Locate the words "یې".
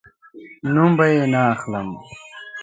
1.13-1.23